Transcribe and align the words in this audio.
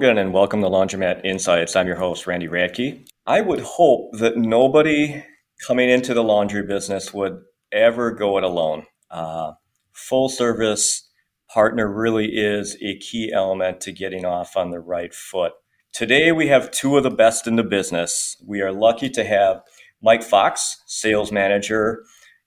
Again, 0.00 0.16
and 0.16 0.32
welcome 0.32 0.62
to 0.62 0.66
Laundromat 0.66 1.26
Insights. 1.26 1.76
I'm 1.76 1.86
your 1.86 1.96
host, 1.96 2.26
Randy 2.26 2.48
Radke. 2.48 3.06
I 3.26 3.42
would 3.42 3.60
hope 3.60 4.12
that 4.12 4.34
nobody 4.34 5.22
coming 5.66 5.90
into 5.90 6.14
the 6.14 6.24
laundry 6.24 6.62
business 6.62 7.12
would 7.12 7.42
ever 7.70 8.10
go 8.10 8.38
it 8.38 8.44
alone. 8.44 8.86
Uh, 9.10 9.52
full 9.92 10.30
service 10.30 11.06
partner 11.52 11.86
really 11.86 12.28
is 12.28 12.78
a 12.80 12.96
key 12.96 13.30
element 13.30 13.82
to 13.82 13.92
getting 13.92 14.24
off 14.24 14.56
on 14.56 14.70
the 14.70 14.80
right 14.80 15.12
foot. 15.12 15.52
Today, 15.92 16.32
we 16.32 16.48
have 16.48 16.70
two 16.70 16.96
of 16.96 17.02
the 17.02 17.10
best 17.10 17.46
in 17.46 17.56
the 17.56 17.62
business. 17.62 18.42
We 18.42 18.62
are 18.62 18.72
lucky 18.72 19.10
to 19.10 19.22
have 19.22 19.60
Mike 20.00 20.22
Fox, 20.22 20.82
sales 20.86 21.30
manager 21.30 22.04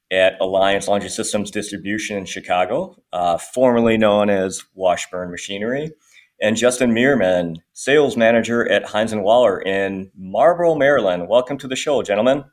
at 0.10 0.42
Alliance 0.42 0.88
Laundry 0.88 1.10
Systems 1.10 1.52
Distribution 1.52 2.18
in 2.18 2.26
Chicago, 2.26 2.96
uh, 3.14 3.38
formerly 3.38 3.96
known 3.96 4.32
as 4.32 4.64
Washburn 4.74 5.30
Machinery 5.30 5.92
and 6.42 6.58
Justin 6.58 6.92
Meerman, 6.92 7.58
sales 7.72 8.18
manager 8.18 8.70
at 8.70 8.86
Heinz 8.86 9.14
and 9.14 9.24
Waller 9.24 9.62
in 9.62 10.12
Marlboro, 10.16 10.76
Maryland. 10.76 11.28
Welcome 11.30 11.58
to 11.60 11.68
the 11.68 11.76
show, 11.76 12.04
gentlemen. 12.04 12.44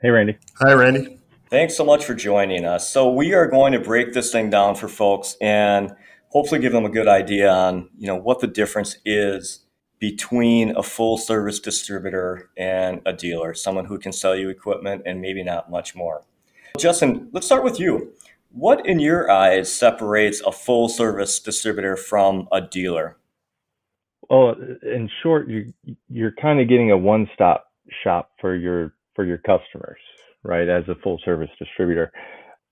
Hey, 0.00 0.10
Randy. 0.10 0.36
Hi, 0.58 0.72
Randy. 0.72 1.20
Thanks 1.48 1.76
so 1.76 1.84
much 1.84 2.04
for 2.04 2.14
joining 2.14 2.64
us. 2.64 2.90
So 2.90 3.10
we 3.12 3.34
are 3.34 3.46
going 3.46 3.72
to 3.72 3.78
break 3.78 4.12
this 4.12 4.32
thing 4.32 4.50
down 4.50 4.74
for 4.74 4.88
folks 4.88 5.36
and 5.40 5.92
hopefully 6.30 6.60
give 6.60 6.72
them 6.72 6.84
a 6.84 6.90
good 6.90 7.06
idea 7.06 7.48
on, 7.48 7.88
you 7.96 8.08
know, 8.08 8.16
what 8.16 8.40
the 8.40 8.48
difference 8.48 8.96
is 9.04 9.60
between 10.00 10.76
a 10.76 10.82
full 10.82 11.16
service 11.16 11.60
distributor 11.60 12.50
and 12.56 13.00
a 13.06 13.12
dealer, 13.12 13.54
someone 13.54 13.84
who 13.84 13.98
can 13.98 14.12
sell 14.12 14.34
you 14.34 14.48
equipment 14.48 15.02
and 15.06 15.20
maybe 15.20 15.44
not 15.44 15.70
much 15.70 15.94
more. 15.94 16.24
Justin, 16.78 17.28
let's 17.32 17.46
start 17.46 17.62
with 17.62 17.78
you. 17.78 18.12
What 18.50 18.84
in 18.84 18.98
your 18.98 19.30
eyes 19.30 19.72
separates 19.72 20.40
a 20.40 20.50
full 20.50 20.88
service 20.88 21.38
distributor 21.38 21.96
from 21.96 22.48
a 22.50 22.60
dealer? 22.60 23.16
Well, 24.30 24.56
in 24.82 25.08
short, 25.22 25.48
you 25.48 25.72
you're 26.08 26.32
kind 26.40 26.60
of 26.60 26.68
getting 26.68 26.90
a 26.90 26.96
one-stop 26.96 27.66
shop 28.02 28.30
for 28.40 28.56
your 28.56 28.94
for 29.14 29.24
your 29.24 29.38
customers, 29.38 29.98
right? 30.42 30.68
As 30.68 30.84
a 30.88 30.96
full 31.02 31.20
service 31.24 31.50
distributor, 31.58 32.12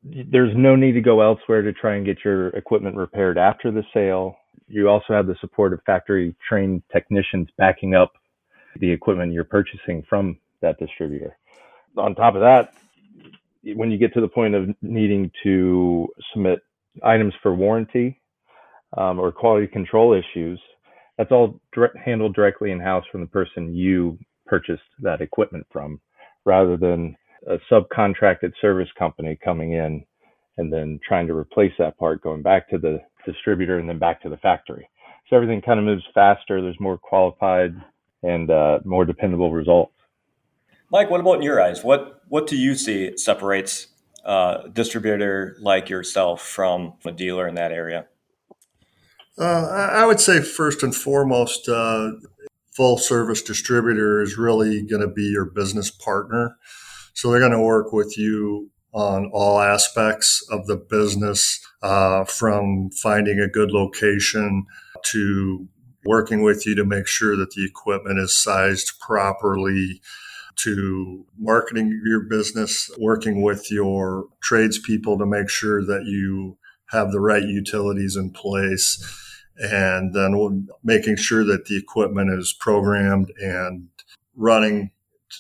there's 0.02 0.52
no 0.56 0.76
need 0.76 0.92
to 0.92 1.00
go 1.00 1.20
elsewhere 1.22 1.62
to 1.62 1.72
try 1.72 1.96
and 1.96 2.06
get 2.06 2.18
your 2.24 2.48
equipment 2.50 2.96
repaired 2.96 3.38
after 3.38 3.70
the 3.70 3.84
sale. 3.94 4.36
You 4.68 4.88
also 4.88 5.14
have 5.14 5.26
the 5.26 5.36
support 5.40 5.72
of 5.72 5.80
factory 5.86 6.34
trained 6.48 6.82
technicians 6.92 7.48
backing 7.58 7.94
up 7.94 8.12
the 8.80 8.90
equipment 8.90 9.32
you're 9.32 9.44
purchasing 9.44 10.04
from 10.08 10.38
that 10.60 10.78
distributor. 10.78 11.36
On 11.96 12.14
top 12.14 12.34
of 12.34 12.40
that, 12.40 12.74
when 13.64 13.90
you 13.90 13.98
get 13.98 14.12
to 14.14 14.20
the 14.20 14.28
point 14.28 14.54
of 14.54 14.68
needing 14.82 15.30
to 15.44 16.08
submit 16.32 16.60
items 17.02 17.34
for 17.42 17.54
warranty 17.54 18.20
um, 18.96 19.18
or 19.18 19.32
quality 19.32 19.66
control 19.66 20.12
issues, 20.14 20.60
that's 21.18 21.32
all 21.32 21.60
direct, 21.72 21.96
handled 21.96 22.34
directly 22.34 22.70
in 22.70 22.80
house 22.80 23.04
from 23.10 23.20
the 23.20 23.26
person 23.26 23.74
you 23.74 24.18
purchased 24.46 24.82
that 25.00 25.20
equipment 25.20 25.66
from, 25.72 26.00
rather 26.44 26.76
than 26.76 27.16
a 27.48 27.56
subcontracted 27.70 28.52
service 28.60 28.88
company 28.98 29.38
coming 29.44 29.72
in 29.72 30.04
and 30.56 30.72
then 30.72 31.00
trying 31.06 31.26
to 31.26 31.34
replace 31.34 31.72
that 31.78 31.98
part, 31.98 32.22
going 32.22 32.42
back 32.42 32.68
to 32.70 32.78
the 32.78 33.00
distributor 33.26 33.78
and 33.78 33.88
then 33.88 33.98
back 33.98 34.22
to 34.22 34.28
the 34.28 34.36
factory. 34.38 34.88
So 35.28 35.36
everything 35.36 35.62
kind 35.62 35.78
of 35.78 35.84
moves 35.84 36.04
faster. 36.12 36.60
There's 36.60 36.78
more 36.78 36.98
qualified 36.98 37.74
and 38.22 38.50
uh, 38.50 38.78
more 38.84 39.04
dependable 39.04 39.52
results. 39.52 39.94
Mike, 40.90 41.10
what 41.10 41.20
about 41.20 41.36
in 41.36 41.42
your 41.42 41.60
eyes? 41.60 41.82
What 41.82 42.22
what 42.28 42.46
do 42.46 42.56
you 42.56 42.74
see 42.74 43.16
separates 43.16 43.88
a 44.24 44.64
distributor 44.72 45.56
like 45.60 45.88
yourself 45.88 46.42
from 46.42 46.94
a 47.04 47.12
dealer 47.12 47.48
in 47.48 47.54
that 47.56 47.72
area? 47.72 48.06
Uh, 49.38 49.88
I 49.92 50.06
would 50.06 50.20
say 50.20 50.40
first 50.40 50.82
and 50.82 50.94
foremost, 50.94 51.68
uh, 51.68 52.12
full 52.76 52.98
service 52.98 53.42
distributor 53.42 54.22
is 54.22 54.38
really 54.38 54.82
going 54.82 55.02
to 55.02 55.08
be 55.08 55.24
your 55.24 55.44
business 55.44 55.90
partner. 55.90 56.56
So 57.14 57.30
they're 57.30 57.40
going 57.40 57.52
to 57.52 57.60
work 57.60 57.92
with 57.92 58.16
you 58.16 58.70
on 58.92 59.28
all 59.32 59.58
aspects 59.58 60.46
of 60.50 60.66
the 60.66 60.76
business, 60.76 61.60
uh, 61.82 62.24
from 62.24 62.90
finding 62.90 63.40
a 63.40 63.48
good 63.48 63.72
location 63.72 64.66
to 65.02 65.68
working 66.04 66.42
with 66.42 66.64
you 66.64 66.76
to 66.76 66.84
make 66.84 67.08
sure 67.08 67.36
that 67.36 67.50
the 67.52 67.64
equipment 67.64 68.20
is 68.20 68.40
sized 68.40 68.92
properly, 69.00 70.00
to 70.56 71.26
marketing 71.38 72.00
your 72.06 72.20
business, 72.20 72.88
working 72.98 73.42
with 73.42 73.68
your 73.70 74.26
tradespeople 74.40 75.18
to 75.18 75.26
make 75.26 75.50
sure 75.50 75.84
that 75.84 76.04
you 76.04 76.56
have 76.90 77.10
the 77.10 77.20
right 77.20 77.42
utilities 77.42 78.14
in 78.14 78.30
place 78.30 79.23
and 79.58 80.14
then 80.14 80.68
making 80.82 81.16
sure 81.16 81.44
that 81.44 81.66
the 81.66 81.76
equipment 81.76 82.30
is 82.32 82.52
programmed 82.52 83.32
and 83.38 83.88
running 84.34 84.90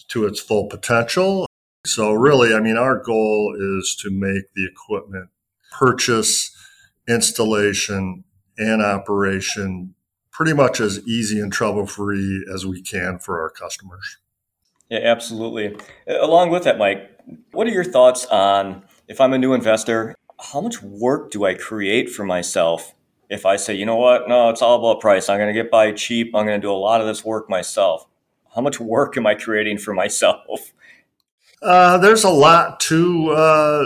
to 0.08 0.26
its 0.26 0.40
full 0.40 0.68
potential. 0.68 1.46
So 1.86 2.12
really, 2.12 2.54
I 2.54 2.60
mean, 2.60 2.76
our 2.76 2.98
goal 2.98 3.54
is 3.58 3.96
to 4.00 4.10
make 4.10 4.44
the 4.54 4.66
equipment 4.66 5.30
purchase, 5.72 6.56
installation, 7.08 8.24
and 8.56 8.82
operation 8.82 9.94
pretty 10.30 10.52
much 10.52 10.80
as 10.80 11.06
easy 11.06 11.38
and 11.38 11.52
trouble 11.52 11.86
free 11.86 12.44
as 12.52 12.66
we 12.66 12.82
can 12.82 13.18
for 13.18 13.40
our 13.40 13.50
customers. 13.50 14.18
Yeah, 14.88 15.00
absolutely. 15.04 15.76
Along 16.06 16.50
with 16.50 16.64
that, 16.64 16.78
Mike, 16.78 17.10
what 17.52 17.66
are 17.66 17.70
your 17.70 17.84
thoughts 17.84 18.26
on 18.26 18.82
if 19.08 19.20
I'm 19.20 19.32
a 19.32 19.38
new 19.38 19.54
investor, 19.54 20.14
how 20.40 20.60
much 20.60 20.82
work 20.82 21.30
do 21.30 21.44
I 21.44 21.54
create 21.54 22.10
for 22.10 22.24
myself 22.24 22.94
if 23.34 23.44
I 23.44 23.56
say, 23.56 23.74
you 23.74 23.84
know 23.84 23.96
what, 23.96 24.28
no, 24.28 24.48
it's 24.48 24.62
all 24.62 24.78
about 24.78 25.00
price. 25.00 25.28
I'm 25.28 25.38
going 25.38 25.52
to 25.52 25.62
get 25.62 25.70
by 25.70 25.92
cheap. 25.92 26.34
I'm 26.34 26.46
going 26.46 26.60
to 26.60 26.66
do 26.66 26.72
a 26.72 26.72
lot 26.72 27.00
of 27.00 27.06
this 27.06 27.24
work 27.24 27.50
myself. 27.50 28.06
How 28.54 28.62
much 28.62 28.80
work 28.80 29.16
am 29.16 29.26
I 29.26 29.34
creating 29.34 29.78
for 29.78 29.92
myself? 30.04 30.72
Uh, 31.60 31.98
there's 31.98 32.24
a 32.24 32.30
lot 32.30 32.78
to 32.80 33.30
uh, 33.30 33.84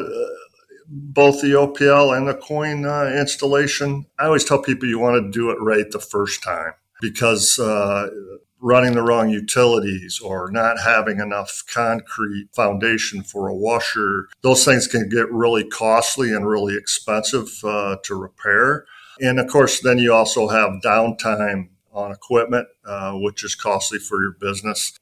both 0.87 1.41
the 1.41 1.53
OPL 1.53 2.17
and 2.17 2.29
the 2.29 2.35
coin 2.35 2.85
uh, 2.85 3.05
installation. 3.19 4.07
I 4.19 4.27
always 4.27 4.45
tell 4.45 4.63
people 4.63 4.89
you 4.89 4.99
want 4.99 5.23
to 5.23 5.31
do 5.31 5.51
it 5.51 5.59
right 5.61 5.91
the 5.91 6.01
first 6.01 6.43
time 6.43 6.73
because 7.01 7.59
uh, 7.59 8.09
running 8.61 8.95
the 8.95 9.03
wrong 9.03 9.29
utilities 9.29 10.21
or 10.21 10.51
not 10.51 10.81
having 10.81 11.21
enough 11.21 11.63
concrete 11.73 12.49
foundation 12.53 13.23
for 13.23 13.49
a 13.49 13.55
washer, 13.55 14.29
those 14.43 14.65
things 14.65 14.87
can 14.87 15.09
get 15.09 15.31
really 15.31 15.65
costly 15.65 16.33
and 16.33 16.49
really 16.49 16.77
expensive 16.77 17.49
uh, 17.65 17.97
to 18.03 18.15
repair. 18.15 18.87
And 19.21 19.39
of 19.41 19.49
course, 19.49 19.81
then 19.81 19.99
you 19.99 20.13
also 20.13 20.49
have 20.49 20.81
downtime 20.83 21.69
on 21.93 22.13
equipment, 22.13 22.69
uh, 22.85 23.13
which 23.15 23.45
is 23.45 23.55
costly 23.55 23.99
for 23.99 24.23
your 24.23 24.33
business. 24.33 24.97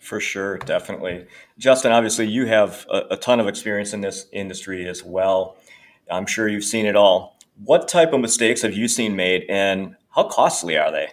For 0.00 0.20
sure, 0.20 0.58
definitely. 0.58 1.26
Justin, 1.58 1.92
obviously, 1.92 2.26
you 2.26 2.46
have 2.46 2.86
a, 2.90 3.02
a 3.10 3.16
ton 3.16 3.40
of 3.40 3.48
experience 3.48 3.92
in 3.92 4.00
this 4.00 4.26
industry 4.32 4.88
as 4.88 5.04
well. 5.04 5.56
I'm 6.10 6.26
sure 6.26 6.48
you've 6.48 6.64
seen 6.64 6.86
it 6.86 6.96
all. 6.96 7.36
What 7.62 7.88
type 7.88 8.12
of 8.12 8.20
mistakes 8.20 8.62
have 8.62 8.74
you 8.74 8.88
seen 8.88 9.16
made, 9.16 9.44
and 9.48 9.96
how 10.14 10.24
costly 10.24 10.78
are 10.78 10.92
they? 10.92 11.08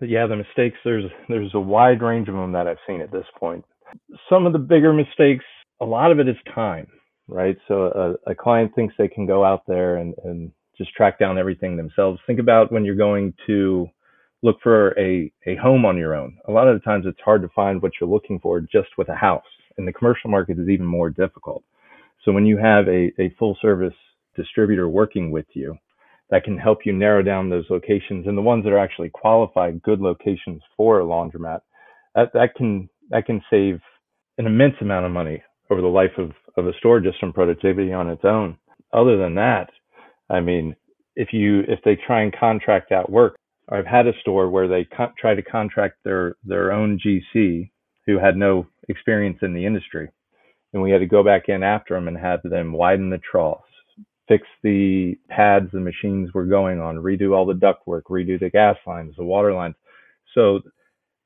Yeah, 0.00 0.26
the 0.26 0.36
mistakes 0.36 0.78
there's 0.82 1.04
there's 1.28 1.54
a 1.54 1.60
wide 1.60 2.02
range 2.02 2.28
of 2.28 2.34
them 2.34 2.52
that 2.52 2.66
I've 2.66 2.78
seen 2.86 3.02
at 3.02 3.12
this 3.12 3.26
point. 3.38 3.64
Some 4.30 4.46
of 4.46 4.52
the 4.54 4.58
bigger 4.58 4.92
mistakes, 4.92 5.44
a 5.80 5.84
lot 5.84 6.10
of 6.10 6.18
it 6.18 6.28
is 6.28 6.36
time, 6.54 6.86
right? 7.28 7.56
So 7.68 8.18
a, 8.26 8.30
a 8.30 8.34
client 8.34 8.74
thinks 8.74 8.94
they 8.96 9.08
can 9.08 9.26
go 9.26 9.44
out 9.44 9.62
there 9.66 9.96
and, 9.96 10.14
and 10.24 10.52
just 10.80 10.94
track 10.94 11.18
down 11.18 11.36
everything 11.36 11.76
themselves. 11.76 12.18
Think 12.26 12.40
about 12.40 12.72
when 12.72 12.84
you're 12.84 12.94
going 12.94 13.34
to 13.46 13.86
look 14.42 14.56
for 14.62 14.98
a, 14.98 15.30
a 15.46 15.56
home 15.56 15.84
on 15.84 15.98
your 15.98 16.14
own. 16.14 16.38
A 16.48 16.52
lot 16.52 16.68
of 16.68 16.74
the 16.74 16.84
times 16.84 17.04
it's 17.06 17.20
hard 17.22 17.42
to 17.42 17.48
find 17.48 17.82
what 17.82 17.92
you're 18.00 18.08
looking 18.08 18.40
for 18.40 18.60
just 18.60 18.88
with 18.96 19.10
a 19.10 19.14
house. 19.14 19.44
And 19.76 19.86
the 19.86 19.92
commercial 19.92 20.30
market 20.30 20.58
is 20.58 20.68
even 20.68 20.86
more 20.86 21.10
difficult. 21.10 21.62
So 22.24 22.32
when 22.32 22.46
you 22.46 22.56
have 22.56 22.88
a, 22.88 23.12
a 23.20 23.34
full 23.38 23.58
service 23.60 23.94
distributor 24.34 24.88
working 24.88 25.30
with 25.30 25.46
you, 25.52 25.76
that 26.30 26.44
can 26.44 26.56
help 26.56 26.78
you 26.84 26.92
narrow 26.92 27.22
down 27.22 27.50
those 27.50 27.66
locations 27.68 28.26
and 28.26 28.38
the 28.38 28.42
ones 28.42 28.64
that 28.64 28.72
are 28.72 28.78
actually 28.78 29.10
qualified 29.10 29.82
good 29.82 30.00
locations 30.00 30.62
for 30.76 31.00
a 31.00 31.04
laundromat, 31.04 31.60
that, 32.14 32.32
that 32.32 32.54
can 32.56 32.88
that 33.10 33.26
can 33.26 33.42
save 33.50 33.80
an 34.38 34.46
immense 34.46 34.74
amount 34.80 35.04
of 35.04 35.10
money 35.10 35.42
over 35.68 35.80
the 35.80 35.88
life 35.88 36.16
of, 36.16 36.30
of 36.56 36.68
a 36.68 36.72
store 36.78 37.00
just 37.00 37.18
from 37.18 37.32
productivity 37.32 37.92
on 37.92 38.08
its 38.08 38.24
own. 38.24 38.56
Other 38.92 39.16
than 39.16 39.34
that, 39.34 39.70
I 40.30 40.40
mean, 40.40 40.76
if 41.16 41.32
you 41.32 41.60
if 41.68 41.80
they 41.84 41.96
try 41.96 42.22
and 42.22 42.34
contract 42.34 42.92
out 42.92 43.10
work, 43.10 43.36
I've 43.70 43.86
had 43.86 44.08
a 44.08 44.18
store 44.20 44.50
where 44.50 44.68
they 44.68 44.86
co- 44.96 45.12
try 45.18 45.34
to 45.34 45.42
contract 45.42 45.96
their 46.04 46.36
their 46.44 46.72
own 46.72 47.00
GC 47.04 47.70
who 48.06 48.18
had 48.18 48.36
no 48.36 48.66
experience 48.88 49.38
in 49.42 49.54
the 49.54 49.66
industry, 49.66 50.10
and 50.72 50.82
we 50.82 50.90
had 50.92 51.00
to 51.00 51.06
go 51.06 51.24
back 51.24 51.48
in 51.48 51.62
after 51.62 51.94
them 51.94 52.08
and 52.08 52.18
have 52.18 52.40
them 52.44 52.72
widen 52.72 53.10
the 53.10 53.18
troughs, 53.18 53.68
fix 54.28 54.46
the 54.62 55.18
pads 55.28 55.70
the 55.72 55.80
machines 55.80 56.32
were 56.34 56.46
going 56.46 56.80
on, 56.80 56.96
redo 56.96 57.36
all 57.36 57.46
the 57.46 57.54
duct 57.54 57.86
work, 57.86 58.06
redo 58.10 58.40
the 58.40 58.50
gas 58.50 58.76
lines, 58.86 59.14
the 59.16 59.24
water 59.24 59.54
lines. 59.54 59.76
So 60.34 60.60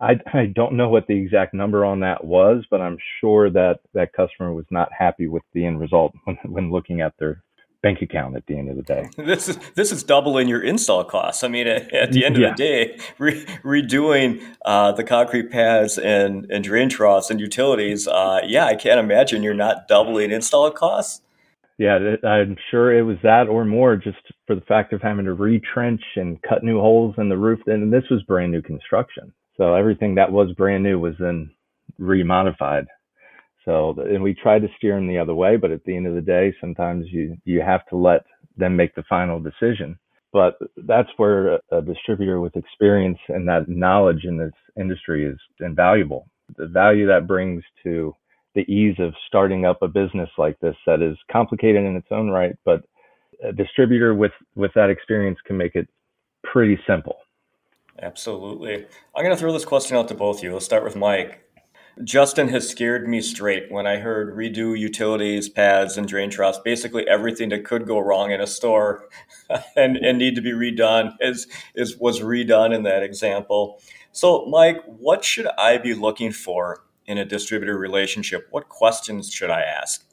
I, 0.01 0.15
I 0.33 0.47
don't 0.55 0.75
know 0.75 0.89
what 0.89 1.07
the 1.07 1.17
exact 1.17 1.55
number 1.55 1.85
on 1.85 2.01
that 2.01 2.25
was, 2.25 2.65
but 2.71 2.81
I'm 2.81 2.99
sure 3.21 3.51
that 3.51 3.81
that 3.95 4.13
customer 4.13 4.53
was 4.53 4.67
not 4.71 4.91
happy 4.97 5.29
with 5.29 5.43
the 5.53 5.65
end 5.67 5.81
result 5.81 6.15
when, 6.25 6.39
when 6.45 6.73
looking 6.73 7.01
at 7.01 7.15
their 7.19 7.43
bank 7.85 8.01
account 8.01 8.35
at 8.35 8.47
the 8.47 8.59
end 8.59 8.71
of 8.71 8.77
the 8.77 8.83
day. 8.83 9.09
This 9.35 9.49
is 9.49 9.59
this 9.75 9.93
is 9.93 10.03
doubling 10.03 10.49
your 10.49 10.63
install 10.63 11.05
costs. 11.05 11.45
I 11.45 11.49
mean, 11.49 11.67
at, 11.67 11.93
at 11.93 12.13
the 12.13 12.25
end 12.25 12.37
of 12.37 12.43
yeah. 12.43 12.51
the 12.51 12.57
day, 12.57 12.99
re- 13.19 13.45
redoing 13.63 14.43
uh, 14.65 14.93
the 14.93 15.05
concrete 15.05 15.51
pads 15.51 15.99
and, 15.99 16.51
and 16.51 16.65
drain 16.65 16.89
troughs 16.89 17.31
and 17.31 17.39
utilities, 17.41 18.09
uh, 18.09 18.41
yeah, 18.47 18.65
I 18.65 18.75
can't 18.75 18.99
imagine 18.99 19.43
you're 19.43 19.55
not 19.55 19.87
doubling 19.87 20.31
install 20.31 20.71
costs. 20.71 21.21
Yeah, 21.77 22.17
I'm 22.25 22.57
sure 22.71 22.97
it 22.97 23.03
was 23.03 23.17
that 23.23 23.49
or 23.49 23.65
more, 23.65 23.97
just 23.97 24.19
for 24.47 24.55
the 24.55 24.63
fact 24.63 24.93
of 24.93 25.03
having 25.03 25.25
to 25.25 25.35
retrench 25.35 26.03
and 26.15 26.41
cut 26.43 26.63
new 26.63 26.81
holes 26.81 27.17
in 27.19 27.29
the 27.29 27.37
roof. 27.37 27.61
And 27.67 27.93
this 27.93 28.05
was 28.11 28.23
brand 28.23 28.53
new 28.53 28.63
construction, 28.63 29.33
so 29.57 29.75
everything 29.75 30.15
that 30.15 30.33
was 30.33 30.53
brand 30.53 30.85
new 30.85 30.99
was 30.99 31.15
then 31.19 31.51
remodified 32.01 32.87
so, 33.65 33.95
and 33.99 34.23
we 34.23 34.35
try 34.35 34.59
to 34.59 34.69
steer 34.77 34.95
them 34.95 35.09
the 35.09 35.19
other 35.19 35.35
way, 35.35 35.57
but 35.57 35.71
at 35.71 35.85
the 35.85 35.97
end 35.97 36.07
of 36.07 36.15
the 36.15 36.21
day, 36.21 36.55
sometimes 36.61 37.07
you, 37.11 37.37
you 37.45 37.61
have 37.63 37.87
to 37.87 37.97
let 37.97 38.25
them 38.57 38.77
make 38.77 38.95
the 38.95 39.05
final 39.09 39.41
decision. 39.41 39.99
But 40.33 40.59
that's 40.77 41.09
where 41.17 41.61
a, 41.71 41.81
distributor 41.81 42.41
with 42.41 42.57
experience 42.57 43.19
and 43.29 43.49
that 43.49 43.69
knowledge 43.69 44.25
in 44.25 44.37
this 44.37 44.53
industry 44.79 45.25
is 45.25 45.39
invaluable. 45.61 46.27
The 46.57 46.67
value 46.67 47.07
that 47.07 47.27
brings 47.27 47.63
to 47.85 48.15
the 48.55 48.63
ease 48.63 48.97
of 48.99 49.15
starting 49.29 49.65
up 49.65 49.81
a 49.83 49.89
business 49.89 50.29
like 50.37 50.59
this 50.61 50.77
that 50.87 51.03
is 51.03 51.17
complicated 51.31 51.85
in 51.85 51.97
its 51.97 52.09
own 52.11 52.31
right, 52.31 52.57
but 52.65 52.83
a 53.43 53.53
distributor 53.53 54.15
with, 54.15 54.33
with 54.55 54.73
that 54.75 54.91
experience 54.91 55.39
can 55.47 55.57
make 55.57 55.75
it 55.75 55.89
pretty 56.43 56.79
simple. 56.87 57.17
Absolutely. 58.03 58.87
I'm 59.15 59.25
going 59.25 59.31
to 59.31 59.37
throw 59.37 59.53
this 59.53 59.65
question 59.65 59.97
out 59.97 60.09
to 60.09 60.15
both 60.15 60.39
of 60.39 60.45
you. 60.45 60.53
Let's 60.53 60.65
start 60.65 60.85
with 60.85 60.97
Mike. 60.97 61.44
Justin 62.03 62.49
has 62.49 62.69
scared 62.69 63.09
me 63.09 63.21
straight 63.21 63.71
when 63.71 63.87
I 63.87 63.99
heard 63.99 64.37
redo 64.37 64.77
utilities, 64.77 65.49
pads, 65.49 65.97
and 65.97 66.09
drain 66.09 66.29
troughs. 66.29 66.59
Basically, 66.65 67.07
everything 67.07 67.51
that 67.51 67.65
could 67.65 67.87
go 67.87 68.01
wrong 68.01 68.33
in 68.33 68.41
a 68.41 68.47
store 68.47 69.09
and, 69.77 69.97
and 69.97 70.19
need 70.19 70.35
to 70.35 70.41
be 70.41 70.53
redone 70.53 71.15
is, 71.21 71.47
is 71.77 71.97
was 71.97 72.21
redone 72.21 72.75
in 72.75 72.83
that 72.83 73.05
example. 73.05 73.81
So, 74.11 74.47
Mike, 74.47 74.83
what 74.87 75.25
should 75.25 75.47
I 75.57 75.79
be 75.79 75.95
looking 75.95 76.33
for 76.33 76.85
in 77.07 77.19
a 77.19 77.25
distributor 77.25 77.79
relationship? 77.79 78.49
What 78.51 78.69
questions 78.69 79.33
should 79.33 79.51
I 79.51 79.61
ask? 79.63 80.05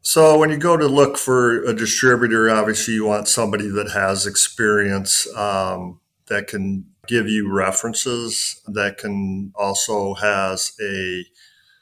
So, 0.00 0.38
when 0.38 0.48
you 0.48 0.56
go 0.56 0.76
to 0.76 0.86
look 0.86 1.18
for 1.18 1.64
a 1.64 1.74
distributor, 1.74 2.48
obviously 2.50 2.94
you 2.94 3.04
want 3.04 3.28
somebody 3.28 3.68
that 3.68 3.90
has 3.90 4.26
experience 4.26 5.26
um, 5.36 6.00
that 6.26 6.46
can 6.46 6.86
give 7.06 7.28
you 7.28 7.50
references 7.50 8.60
that 8.66 8.98
can 8.98 9.52
also 9.56 10.14
has 10.14 10.72
a 10.80 11.24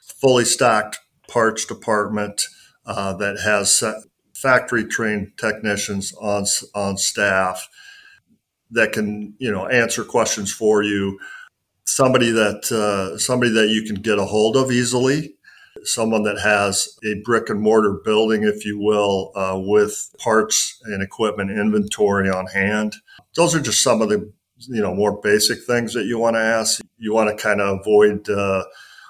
fully 0.01 0.45
stocked 0.45 0.99
parts 1.27 1.65
department 1.65 2.47
uh, 2.85 3.13
that 3.13 3.39
has 3.39 3.83
factory 4.33 4.85
trained 4.85 5.31
technicians 5.37 6.13
on 6.21 6.45
on 6.75 6.97
staff 6.97 7.69
that 8.71 8.91
can 8.91 9.33
you 9.39 9.51
know 9.51 9.67
answer 9.67 10.03
questions 10.03 10.51
for 10.51 10.83
you. 10.83 11.19
Somebody 11.85 12.31
that 12.31 12.71
uh, 12.71 13.17
somebody 13.17 13.51
that 13.51 13.69
you 13.69 13.83
can 13.83 13.95
get 13.95 14.19
a 14.19 14.25
hold 14.25 14.57
of 14.57 14.71
easily. 14.71 15.35
Someone 15.83 16.23
that 16.23 16.39
has 16.39 16.87
a 17.03 17.15
brick 17.25 17.49
and 17.49 17.59
mortar 17.59 17.99
building 18.05 18.43
if 18.43 18.63
you 18.63 18.77
will 18.79 19.31
uh, 19.35 19.59
with 19.59 20.13
parts 20.19 20.79
and 20.85 21.01
equipment 21.01 21.49
inventory 21.49 22.29
on 22.29 22.45
hand. 22.45 22.95
Those 23.35 23.55
are 23.55 23.59
just 23.59 23.81
some 23.81 24.01
of 24.01 24.09
the 24.09 24.31
you 24.69 24.81
know 24.81 24.93
more 24.93 25.19
basic 25.21 25.63
things 25.63 25.93
that 25.93 26.05
you 26.05 26.19
want 26.19 26.35
to 26.35 26.41
ask. 26.41 26.81
You 26.97 27.13
want 27.13 27.29
to 27.29 27.41
kind 27.41 27.61
of 27.61 27.79
avoid 27.79 28.29
uh, 28.29 28.63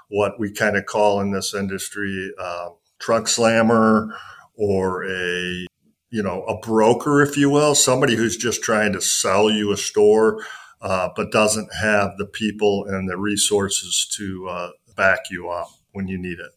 what 0.09 0.39
we 0.39 0.51
kind 0.51 0.77
of 0.77 0.85
call 0.85 1.19
in 1.21 1.31
this 1.31 1.53
industry 1.53 2.31
uh, 2.39 2.69
trunk 2.99 3.27
slammer 3.27 4.15
or 4.55 5.05
a 5.05 5.65
you 6.09 6.23
know 6.23 6.43
a 6.43 6.57
broker, 6.59 7.21
if 7.21 7.37
you 7.37 7.49
will, 7.49 7.75
somebody 7.75 8.15
who's 8.15 8.37
just 8.37 8.61
trying 8.61 8.93
to 8.93 9.01
sell 9.01 9.49
you 9.49 9.71
a 9.71 9.77
store. 9.77 10.43
Uh, 10.81 11.07
but 11.15 11.31
doesn't 11.31 11.73
have 11.73 12.17
the 12.17 12.25
people 12.25 12.83
and 12.89 13.09
the 13.09 13.15
resources 13.15 14.05
to 14.17 14.45
uh, 14.49 14.69
back 14.97 15.19
you 15.31 15.49
up 15.49 15.69
when 15.93 16.09
you 16.09 16.17
need 16.17 16.39
it. 16.39 16.51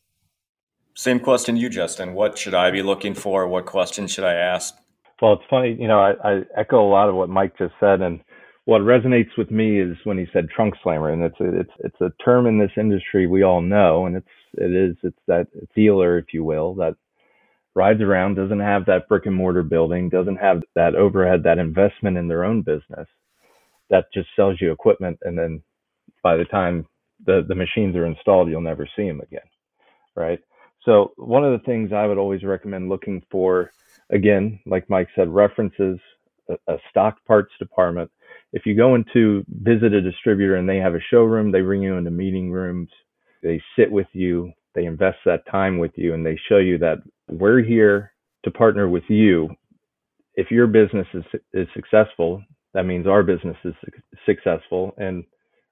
Same 0.95 1.21
question 1.21 1.57
you, 1.57 1.69
Justin. 1.69 2.13
What 2.13 2.37
should 2.37 2.53
I 2.53 2.73
be 2.73 2.83
looking 2.83 3.15
for? 3.15 3.47
What 3.47 3.67
questions 3.67 4.11
should 4.11 4.25
I 4.25 4.33
ask? 4.33 4.75
Well, 5.21 5.35
it's 5.35 5.45
funny, 5.49 5.77
you 5.79 5.89
know, 5.89 5.99
I, 5.99 6.13
I, 6.25 6.41
echo 6.57 6.83
a 6.83 6.91
lot 6.91 7.09
of 7.09 7.15
what 7.15 7.31
Mike 7.31 7.57
just 7.57 7.73
said, 7.81 8.03
and 8.03 8.21
what 8.67 8.83
resonates 8.83 9.31
with 9.39 9.51
me 9.51 9.81
is 9.81 9.99
when 10.05 10.19
he 10.19 10.27
said 10.33 10.51
trunk 10.51 10.77
slammer, 10.85 11.11
and 11.11 11.25
it's 11.25 11.41
a, 11.41 11.61
it's 11.61 11.73
it's 11.81 12.03
a 12.03 12.13
term 12.25 12.47
in 12.47 12.61
this 12.61 12.73
industry 12.79 13.27
we 13.29 13.45
all 13.45 13.63
know, 13.63 14.07
and 14.07 14.17
it's 14.17 14.29
it 14.59 14.73
is 14.73 14.97
it's 15.05 15.19
that 15.29 15.49
dealer, 15.77 16.19
if 16.19 16.27
you 16.35 16.45
will, 16.45 16.77
that 16.77 16.97
rides 17.75 18.03
around, 18.03 18.37
doesn't 18.37 18.61
have 18.61 18.87
that 18.87 19.09
brick 19.09 19.27
and 19.27 19.37
mortar 19.37 19.65
building, 19.65 20.09
doesn't 20.11 20.37
have 20.37 20.63
that 20.77 20.97
overhead, 20.97 21.43
that 21.45 21.59
investment 21.59 22.19
in 22.19 22.29
their 22.29 22.45
own 22.45 22.63
business, 22.63 23.09
that 23.91 24.07
just 24.15 24.29
sells 24.37 24.61
you 24.61 24.73
equipment, 24.73 25.19
and 25.23 25.39
then 25.39 25.63
by 26.23 26.37
the 26.37 26.47
time 26.47 26.87
the 27.27 27.45
the 27.49 27.57
machines 27.57 27.97
are 27.97 28.07
installed, 28.07 28.49
you'll 28.49 28.61
never 28.63 28.89
see 28.97 29.09
them 29.09 29.21
again, 29.23 29.49
right? 30.17 30.41
So 30.85 31.13
one 31.17 31.45
of 31.45 31.53
the 31.59 31.65
things 31.67 31.93
I 31.93 32.07
would 32.07 32.19
always 32.19 32.45
recommend 32.45 32.89
looking 32.91 33.23
for, 33.31 33.73
again, 34.11 34.61
like 34.67 34.91
Mike 34.91 35.09
said, 35.17 35.29
references, 35.29 35.99
a, 36.49 36.55
a 36.73 36.79
stock 36.91 37.19
parts 37.27 37.53
department 37.59 38.11
if 38.53 38.65
you 38.65 38.77
go 38.77 38.95
into 38.95 39.45
visit 39.49 39.93
a 39.93 40.01
distributor 40.01 40.57
and 40.57 40.69
they 40.69 40.79
have 40.79 40.95
a 40.95 41.01
showroom, 41.11 41.53
they 41.53 41.61
bring 41.61 41.83
you 41.83 41.97
into 41.97 42.11
meeting 42.11 42.51
rooms, 42.51 42.89
they 43.43 43.61
sit 43.79 43.91
with 43.91 44.07
you, 44.13 44.53
they 44.75 44.85
invest 44.85 45.19
that 45.25 45.47
time 45.51 45.79
with 45.79 45.93
you, 45.97 46.15
and 46.15 46.25
they 46.25 46.39
show 46.49 46.59
you 46.59 46.79
that 46.79 46.99
we're 47.29 47.63
here 47.63 48.13
to 48.45 48.51
partner 48.51 48.89
with 48.89 49.05
you. 49.09 49.49
If 50.35 50.51
your 50.51 50.67
business 50.67 51.07
is, 51.15 51.25
is 51.53 51.67
successful, 51.75 52.43
that 52.75 52.85
means 52.85 53.07
our 53.07 53.23
business 53.23 53.57
is 53.65 53.75
successful. 54.27 54.95
And 54.99 55.25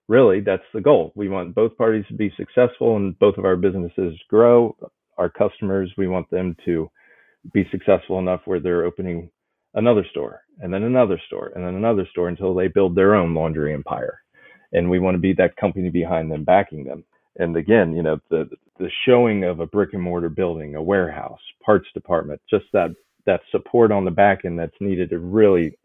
really, 0.08 0.40
that's 0.40 0.62
the 0.72 0.80
goal. 0.80 1.12
We 1.14 1.28
want 1.28 1.54
both 1.54 1.76
parties 1.76 2.06
to 2.08 2.14
be 2.14 2.32
successful 2.36 2.96
and 2.96 3.18
both 3.18 3.36
of 3.36 3.44
our 3.44 3.56
businesses 3.56 4.18
grow. 4.28 4.76
Our 5.18 5.28
customers, 5.28 5.92
we 5.96 6.08
want 6.08 6.30
them 6.30 6.56
to 6.64 6.90
be 7.52 7.68
successful 7.70 8.18
enough 8.18 8.40
where 8.46 8.58
they're 8.58 8.84
opening 8.84 9.30
another 9.74 10.04
store 10.10 10.42
and 10.60 10.72
then 10.72 10.82
another 10.82 11.20
store 11.26 11.52
and 11.54 11.64
then 11.64 11.74
another 11.74 12.06
store 12.10 12.28
until 12.28 12.54
they 12.54 12.68
build 12.68 12.94
their 12.94 13.14
own 13.14 13.34
laundry 13.34 13.72
empire. 13.72 14.20
And 14.72 14.90
we 14.90 14.98
want 14.98 15.14
to 15.14 15.20
be 15.20 15.32
that 15.34 15.56
company 15.56 15.90
behind 15.90 16.30
them, 16.30 16.44
backing 16.44 16.84
them. 16.84 17.04
And 17.36 17.56
again, 17.56 17.94
you 17.94 18.02
know, 18.02 18.18
the 18.30 18.48
the 18.78 18.90
showing 19.06 19.44
of 19.44 19.60
a 19.60 19.66
brick 19.66 19.90
and 19.92 20.02
mortar 20.02 20.28
building, 20.28 20.74
a 20.74 20.82
warehouse, 20.82 21.40
parts 21.64 21.86
department, 21.94 22.40
just 22.50 22.64
that 22.72 22.90
that 23.26 23.40
support 23.50 23.92
on 23.92 24.04
the 24.04 24.10
back 24.10 24.44
end 24.44 24.58
that's 24.58 24.74
needed 24.80 25.10
to 25.10 25.18
really 25.18 25.76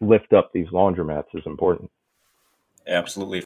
lift 0.00 0.32
up 0.32 0.50
these 0.52 0.68
laundromats 0.68 1.34
is 1.34 1.42
important. 1.46 1.90
Absolutely. 2.86 3.44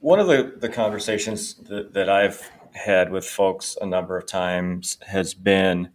One 0.00 0.18
of 0.18 0.26
the, 0.26 0.54
the 0.56 0.68
conversations 0.68 1.54
that, 1.54 1.92
that 1.92 2.08
I've 2.08 2.50
had 2.72 3.10
with 3.12 3.26
folks 3.26 3.76
a 3.80 3.86
number 3.86 4.16
of 4.16 4.26
times 4.26 4.96
has 5.08 5.34
been 5.34 5.90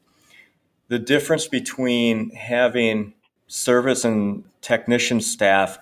the 0.88 1.00
difference 1.00 1.48
between 1.48 2.32
having 2.32 3.14
service 3.48 4.06
and 4.06 4.44
technician 4.62 5.22
staff 5.22 5.78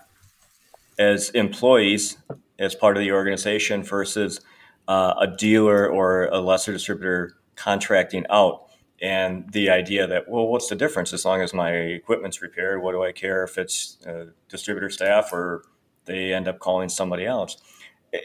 as 0.99 1.29
employees 1.31 2.17
as 2.59 2.75
part 2.75 2.97
of 2.97 3.01
the 3.01 3.11
organization 3.11 3.83
versus 3.83 4.39
uh, 4.87 5.13
a 5.19 5.27
dealer 5.27 5.87
or 5.87 6.25
a 6.25 6.39
lesser 6.39 6.71
distributor 6.71 7.35
contracting 7.55 8.25
out. 8.29 8.63
And 9.01 9.51
the 9.51 9.69
idea 9.69 10.07
that 10.07 10.29
well 10.29 10.47
what's 10.47 10.69
the 10.69 10.75
difference? 10.75 11.11
As 11.13 11.25
long 11.25 11.41
as 11.41 11.53
my 11.53 11.71
equipment's 11.71 12.41
repaired 12.41 12.81
what 12.81 12.93
do 12.93 13.03
i 13.03 13.11
care 13.11 13.43
if 13.43 13.57
it's 13.57 13.97
uh, 14.07 14.27
distributor 14.47 14.89
staff 14.89 15.33
or 15.33 15.63
they 16.05 16.33
end 16.33 16.47
up 16.47 16.59
calling 16.59 16.89
somebody 16.89 17.25
else? 17.25 17.57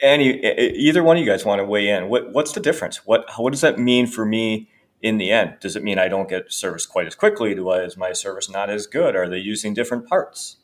Any 0.03 0.39
either 0.45 1.03
one 1.03 1.17
of 1.17 1.25
you 1.25 1.29
guys 1.29 1.45
want 1.45 1.61
to 1.61 1.65
weigh 1.65 1.89
in. 1.89 2.09
What, 2.09 2.33
what's 2.33 2.53
the 2.53 2.61
difference? 2.61 3.07
What 3.07 3.25
what 3.39 3.51
does 3.51 3.63
that 3.63 3.79
mean 3.79 4.07
for 4.07 4.25
me 4.25 4.69
in 5.00 5.19
the 5.19 5.31
end, 5.31 5.57
does 5.61 5.76
it 5.76 5.83
mean 5.83 5.99
I 5.99 6.09
don't 6.09 6.28
get 6.28 6.52
service 6.52 6.87
quite 6.87 7.07
as 7.07 7.14
quickly? 7.14 7.55
Do 7.55 7.69
I, 7.69 7.83
is 7.83 7.97
my 7.97 8.12
service 8.12 8.50
not 8.50 8.71
as 8.71 8.87
good? 8.87 9.14
Are 9.14 9.28
they 9.28 9.38
using 9.38 9.75
different 9.75 10.09
parts? 10.09 10.57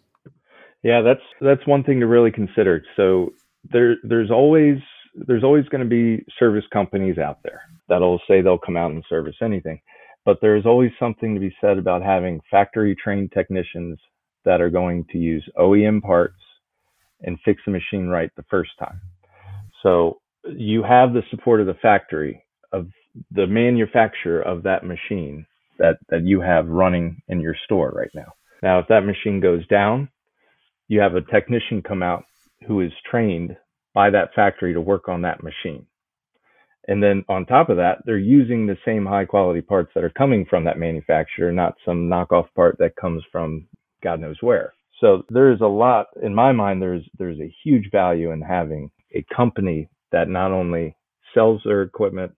Yeah, 0.82 1.00
that's 1.02 1.22
that's 1.40 1.66
one 1.66 1.82
thing 1.82 2.00
to 2.00 2.06
really 2.06 2.30
consider. 2.30 2.82
So 2.96 3.32
there 3.72 3.96
there's 4.02 4.30
always 4.30 4.78
there's 5.14 5.44
always 5.44 5.66
going 5.68 5.82
to 5.82 5.88
be 5.88 6.24
service 6.38 6.64
companies 6.72 7.18
out 7.18 7.38
there 7.42 7.62
that'll 7.88 8.20
say 8.28 8.42
they'll 8.42 8.58
come 8.58 8.76
out 8.76 8.90
and 8.90 9.04
service 9.08 9.36
anything. 9.42 9.80
But 10.24 10.38
there's 10.40 10.66
always 10.66 10.90
something 10.98 11.34
to 11.34 11.40
be 11.40 11.54
said 11.60 11.78
about 11.78 12.02
having 12.02 12.40
factory 12.50 12.96
trained 13.02 13.32
technicians 13.32 13.98
that 14.44 14.60
are 14.60 14.70
going 14.70 15.04
to 15.12 15.18
use 15.18 15.46
OEM 15.58 16.02
parts 16.02 16.40
and 17.22 17.38
fix 17.44 17.62
the 17.64 17.72
machine 17.72 18.08
right 18.08 18.30
the 18.36 18.44
first 18.50 18.70
time. 18.78 19.00
So 19.82 20.20
you 20.44 20.82
have 20.82 21.12
the 21.12 21.22
support 21.30 21.60
of 21.60 21.66
the 21.66 21.74
factory 21.74 22.42
of 22.72 22.88
the 23.30 23.46
manufacturer 23.46 24.40
of 24.40 24.62
that 24.64 24.84
machine 24.84 25.46
that, 25.78 25.96
that 26.08 26.24
you 26.24 26.40
have 26.40 26.68
running 26.68 27.22
in 27.28 27.40
your 27.40 27.56
store 27.64 27.90
right 27.90 28.10
now. 28.14 28.32
Now, 28.62 28.78
if 28.78 28.88
that 28.88 29.04
machine 29.04 29.40
goes 29.40 29.66
down, 29.66 30.08
you 30.88 31.00
have 31.00 31.14
a 31.14 31.20
technician 31.20 31.82
come 31.82 32.02
out 32.02 32.24
who 32.66 32.80
is 32.80 32.92
trained 33.10 33.56
by 33.94 34.10
that 34.10 34.34
factory 34.34 34.74
to 34.74 34.80
work 34.80 35.08
on 35.08 35.22
that 35.22 35.42
machine. 35.42 35.86
And 36.86 37.02
then 37.02 37.24
on 37.28 37.46
top 37.46 37.70
of 37.70 37.76
that, 37.78 37.98
they're 38.04 38.18
using 38.18 38.66
the 38.66 38.76
same 38.84 39.06
high 39.06 39.24
quality 39.24 39.62
parts 39.62 39.92
that 39.94 40.04
are 40.04 40.10
coming 40.10 40.44
from 40.48 40.64
that 40.64 40.78
manufacturer, 40.78 41.50
not 41.50 41.74
some 41.84 42.08
knockoff 42.10 42.46
part 42.54 42.76
that 42.78 42.96
comes 42.96 43.22
from 43.32 43.66
God 44.02 44.20
knows 44.20 44.36
where. 44.40 44.74
So 45.00 45.22
there's 45.30 45.60
a 45.60 45.66
lot 45.66 46.06
in 46.22 46.34
my 46.34 46.52
mind. 46.52 46.80
There's 46.80 47.04
there's 47.18 47.40
a 47.40 47.54
huge 47.64 47.90
value 47.90 48.32
in 48.32 48.40
having 48.42 48.90
a 49.14 49.24
company 49.34 49.88
that 50.12 50.28
not 50.28 50.52
only 50.52 50.96
sells 51.34 51.62
their 51.64 51.82
equipment, 51.82 52.32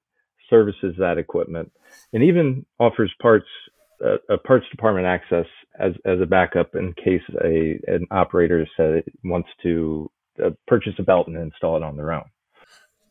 services 0.48 0.94
that 0.98 1.18
equipment, 1.18 1.70
and 2.12 2.22
even 2.22 2.64
offers 2.78 3.12
parts 3.20 3.46
uh, 4.04 4.16
a 4.28 4.38
parts 4.38 4.66
department 4.70 5.06
access 5.06 5.46
as 5.78 5.92
as 6.04 6.20
a 6.20 6.26
backup 6.26 6.74
in 6.74 6.92
case 6.94 7.22
a 7.44 7.78
an 7.86 8.06
operator 8.10 8.66
said 8.76 9.02
wants 9.24 9.48
to 9.62 10.10
uh, 10.44 10.50
purchase 10.66 10.94
a 10.98 11.02
belt 11.02 11.28
and 11.28 11.36
install 11.36 11.76
it 11.76 11.82
on 11.82 11.96
their 11.96 12.12
own. 12.12 12.24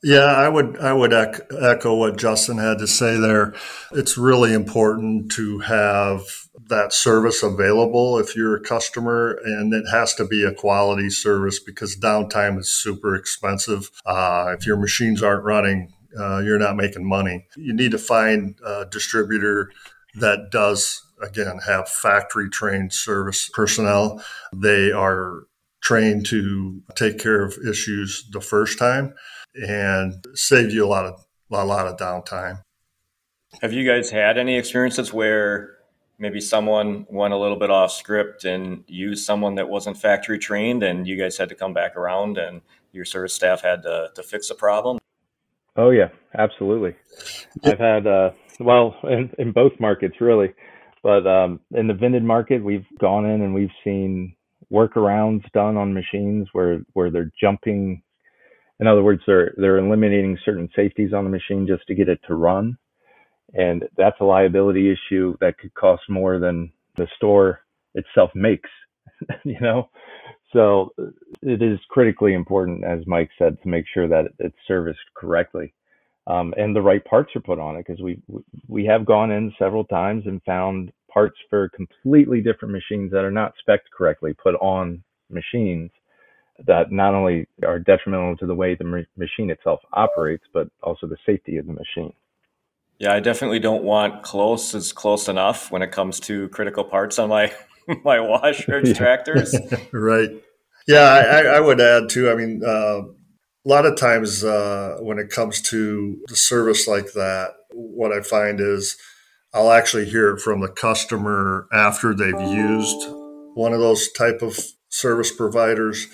Yeah, 0.04 0.26
I 0.26 0.50
would 0.50 0.78
I 0.78 0.94
would 0.94 1.14
echo 1.14 1.96
what 1.96 2.18
Justin 2.18 2.60
had 2.60 2.78
to 2.78 2.86
say 2.86 3.18
there. 3.18 3.56
It's 3.92 4.20
really 4.20 4.54
important 4.54 5.32
to 5.32 5.60
have 5.60 6.22
that 6.68 6.94
service 6.94 7.42
available 7.42 8.20
if 8.20 8.36
you're 8.36 8.56
a 8.56 8.62
customer, 8.62 9.40
and 9.44 9.74
it 9.74 9.86
has 9.92 10.14
to 10.16 10.26
be 10.26 10.44
a 10.44 10.54
quality 10.54 11.10
service 11.10 11.60
because 11.60 11.98
downtime 11.98 12.60
is 12.60 12.70
super 12.70 13.16
expensive. 13.16 13.90
Uh, 14.06 14.54
if 14.56 14.68
your 14.68 14.78
machines 14.78 15.24
aren't 15.24 15.44
running, 15.44 15.92
uh, 16.20 16.40
you're 16.40 16.60
not 16.60 16.76
making 16.76 17.08
money. 17.08 17.46
You 17.56 17.74
need 17.74 17.92
to 17.92 17.98
find 17.98 18.58
a 18.66 18.86
distributor 18.86 19.72
that 20.16 20.50
does 20.52 21.02
again 21.22 21.60
have 21.66 21.90
factory 21.90 22.50
trained 22.50 22.94
service 22.94 23.50
personnel. 23.54 24.24
They 24.54 24.92
are 24.92 25.44
trained 25.82 26.26
to 26.28 26.82
take 26.96 27.20
care 27.20 27.44
of 27.44 27.58
issues 27.68 28.28
the 28.32 28.42
first 28.42 28.80
time 28.80 29.14
and 29.54 30.26
save 30.34 30.72
you 30.72 30.86
a 30.86 30.88
lot 30.88 31.06
of 31.06 31.26
a 31.52 31.66
lot 31.66 31.88
of 31.88 31.98
downtime. 31.98 32.62
Have 33.62 33.72
you 33.72 33.88
guys 33.88 34.10
had 34.10 34.38
any 34.38 34.58
experiences 34.58 35.14
where 35.14 35.76
maybe 36.18 36.42
someone 36.42 37.06
went 37.10 37.34
a 37.34 37.38
little 37.38 37.58
bit 37.58 37.70
off 37.70 37.92
script 37.92 38.46
and 38.46 38.84
used 38.88 39.26
someone 39.26 39.56
that 39.56 39.70
wasn't 39.70 39.98
factory 39.98 40.40
trained 40.40 40.84
and 40.84 41.08
you 41.08 41.18
guys 41.18 41.38
had 41.38 41.50
to 41.50 41.56
come 41.56 41.74
back 41.74 41.96
around 41.96 42.38
and 42.38 42.62
your 42.92 43.06
service 43.06 43.34
staff 43.34 43.62
had 43.62 43.84
to, 43.84 44.10
to 44.16 44.24
fix 44.24 44.48
the 44.50 44.56
problem? 44.56 44.98
Oh 45.76 45.90
yeah, 45.90 46.10
absolutely. 46.38 46.96
I've 47.64 47.80
had 47.80 48.08
uh, 48.08 48.32
well 48.60 48.96
in, 49.04 49.32
in 49.38 49.52
both 49.52 49.74
markets 49.80 50.16
really, 50.22 50.54
but 51.04 51.28
um, 51.28 51.60
in 51.72 51.88
the 51.88 51.94
vended 51.94 52.24
market, 52.24 52.64
we've 52.64 52.86
gone 53.00 53.26
in 53.26 53.42
and 53.42 53.54
we've 53.54 53.70
seen 53.84 54.36
workarounds 54.72 55.44
done 55.52 55.78
on 55.78 55.94
machines 55.94 56.48
where 56.54 56.80
where 56.94 57.12
they're 57.12 57.32
jumping. 57.40 58.02
In 58.80 58.88
other 58.88 59.04
words, 59.04 59.22
they're 59.28 59.54
they're 59.58 59.80
eliminating 59.80 60.38
certain 60.46 60.70
safeties 60.76 61.14
on 61.14 61.26
the 61.26 61.30
machine 61.30 61.68
just 61.68 61.86
to 61.88 61.96
get 61.96 62.10
it 62.10 62.20
to 62.28 62.36
run, 62.36 62.78
and 63.54 63.84
that's 63.98 64.20
a 64.22 64.26
liability 64.26 64.92
issue 64.92 65.36
that 65.42 65.58
could 65.58 65.74
cost 65.74 66.04
more 66.10 66.40
than 66.40 66.72
the 66.98 67.08
store 67.18 67.62
itself 67.96 68.32
makes. 68.34 68.70
you 69.44 69.60
know, 69.60 69.90
so 70.54 70.94
it 71.42 71.62
is 71.62 71.80
critically 71.90 72.34
important, 72.34 72.84
as 72.84 73.06
Mike 73.06 73.30
said, 73.38 73.62
to 73.62 73.68
make 73.68 73.86
sure 73.94 74.08
that 74.08 74.26
it's 74.40 74.56
serviced 74.68 75.00
correctly. 75.16 75.74
Um, 76.28 76.54
and 76.58 76.76
the 76.76 76.82
right 76.82 77.04
parts 77.04 77.36
are 77.36 77.42
put 77.42 77.60
on 77.60 77.76
it 77.76 77.86
because 77.86 78.02
we 78.02 78.20
we 78.68 78.86
have 78.86 79.06
gone 79.06 79.32
in 79.32 79.54
several 79.60 79.84
times 79.84 80.24
and 80.26 80.42
found 80.44 80.92
parts 81.12 81.38
for 81.50 81.70
completely 81.70 82.42
different 82.42 82.74
machines 82.74 83.12
that 83.12 83.24
are 83.24 83.32
not 83.32 83.54
spec 83.60 83.82
correctly 83.96 84.34
put 84.34 84.56
on 84.56 85.04
machines 85.30 85.92
that 86.66 86.92
not 86.92 87.14
only 87.14 87.48
are 87.66 87.80
detrimental 87.80 88.36
to 88.38 88.48
the 88.48 88.56
way 88.56 88.76
the 88.76 89.06
machine 89.18 89.50
itself 89.52 89.80
operates 89.94 90.44
but 90.52 90.68
also 90.82 91.06
the 91.06 91.18
safety 91.26 91.58
of 91.58 91.68
the 91.68 91.74
machine. 91.74 92.14
Yeah, 92.98 93.14
I 93.14 93.20
definitely 93.20 93.60
don't 93.60 93.84
want 93.84 94.24
close 94.24 94.74
as 94.74 94.94
close 94.94 95.28
enough 95.28 95.70
when 95.70 95.82
it 95.82 95.92
comes 95.92 96.20
to 96.22 96.48
critical 96.50 96.84
parts 96.84 97.20
on 97.20 97.30
my 97.30 97.54
my 98.04 98.20
washer 98.20 98.82
extractors. 98.84 99.54
right. 99.94 100.30
Yeah, 100.88 101.02
I, 101.02 101.58
I, 101.58 101.60
would 101.60 101.82
add 101.82 102.10
too. 102.10 102.30
I 102.30 102.36
mean, 102.36 102.62
uh, 102.64 103.02
a 103.02 103.68
lot 103.68 103.88
of 103.88 103.98
times 103.98 104.44
uh, 104.44 104.98
when 105.00 105.18
it 105.18 105.32
comes 105.32 105.60
to 105.64 106.22
the 106.28 106.36
service 106.36 106.88
like 106.88 107.14
that, 107.14 107.54
what 107.72 108.12
I 108.12 108.22
find 108.22 108.60
is 108.60 108.96
I'll 109.52 109.72
actually 109.72 110.06
hear 110.06 110.36
it 110.36 110.42
from 110.42 110.62
the 110.62 110.68
customer 110.68 111.68
after 111.74 112.14
they've 112.14 112.40
used 112.40 113.08
one 113.56 113.74
of 113.74 113.80
those 113.80 114.12
type 114.12 114.44
of 114.44 114.60
service 114.90 115.32
providers 115.32 116.08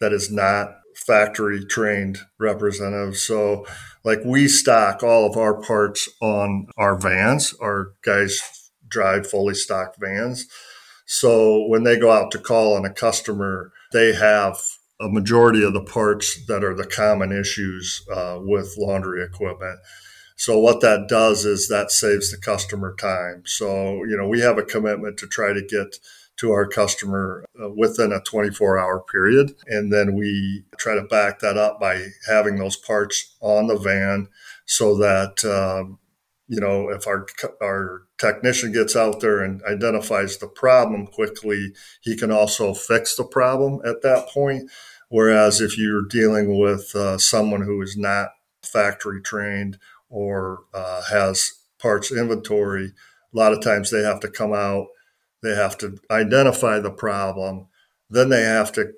that 0.00 0.12
is 0.12 0.30
not 0.30 0.76
factory 0.94 1.64
trained 1.64 2.18
representative. 2.38 3.16
So 3.16 3.66
like 4.04 4.20
we 4.24 4.48
stock 4.48 5.02
all 5.02 5.26
of 5.26 5.36
our 5.36 5.60
parts 5.60 6.08
on 6.22 6.68
our 6.78 6.96
vans. 6.96 7.54
Our 7.60 7.92
guys 8.04 8.40
drive 8.88 9.28
fully 9.28 9.54
stocked 9.54 9.98
vans. 10.00 10.46
So 11.06 11.66
when 11.66 11.84
they 11.84 11.98
go 11.98 12.10
out 12.10 12.30
to 12.32 12.38
call 12.38 12.76
on 12.76 12.84
a 12.84 12.92
customer, 12.92 13.72
they 13.92 14.14
have 14.14 14.58
a 15.00 15.08
majority 15.08 15.62
of 15.64 15.74
the 15.74 15.82
parts 15.82 16.44
that 16.46 16.64
are 16.64 16.74
the 16.74 16.86
common 16.86 17.32
issues 17.32 18.02
uh, 18.12 18.38
with 18.40 18.74
laundry 18.78 19.22
equipment. 19.22 19.78
So 20.36 20.58
what 20.58 20.80
that 20.80 21.08
does 21.08 21.44
is 21.44 21.68
that 21.68 21.90
saves 21.90 22.30
the 22.30 22.38
customer 22.38 22.94
time. 22.98 23.42
So 23.46 24.04
you 24.04 24.16
know 24.16 24.28
we 24.28 24.40
have 24.40 24.58
a 24.58 24.62
commitment 24.62 25.18
to 25.18 25.26
try 25.26 25.52
to 25.52 25.62
get 25.62 25.98
to 26.36 26.50
our 26.50 26.66
customer 26.66 27.44
uh, 27.62 27.70
within 27.70 28.12
a 28.12 28.20
24 28.20 28.78
hour 28.78 29.00
period, 29.00 29.54
and 29.66 29.92
then 29.92 30.14
we 30.14 30.64
try 30.76 30.94
to 30.94 31.02
back 31.02 31.38
that 31.40 31.56
up 31.56 31.80
by 31.80 32.08
having 32.28 32.56
those 32.56 32.76
parts 32.76 33.36
on 33.40 33.68
the 33.68 33.76
van 33.76 34.28
so 34.66 34.96
that 34.96 35.44
um, 35.44 35.98
you 36.48 36.60
know 36.60 36.88
if 36.88 37.06
our 37.06 37.26
our 37.62 38.02
technician 38.18 38.72
gets 38.72 38.94
out 38.94 39.20
there 39.20 39.42
and 39.42 39.62
identifies 39.64 40.38
the 40.38 40.46
problem 40.46 41.06
quickly, 41.06 41.72
he 42.00 42.16
can 42.16 42.30
also 42.30 42.74
fix 42.74 43.16
the 43.16 43.24
problem 43.24 43.80
at 43.84 44.02
that 44.02 44.28
point. 44.28 44.70
Whereas 45.08 45.60
if 45.60 45.78
you're 45.78 46.06
dealing 46.06 46.58
with 46.58 46.94
uh, 46.94 47.18
someone 47.18 47.62
who 47.62 47.80
is 47.82 47.96
not 47.96 48.30
factory 48.62 49.20
trained 49.20 49.78
or 50.08 50.64
uh, 50.72 51.02
has 51.10 51.52
parts 51.78 52.10
inventory, 52.10 52.92
a 53.32 53.36
lot 53.36 53.52
of 53.52 53.60
times 53.60 53.90
they 53.90 54.02
have 54.02 54.20
to 54.20 54.28
come 54.28 54.52
out, 54.52 54.86
they 55.42 55.54
have 55.54 55.76
to 55.78 55.98
identify 56.10 56.78
the 56.78 56.90
problem, 56.90 57.68
then 58.10 58.28
they 58.28 58.42
have 58.42 58.72
to 58.72 58.92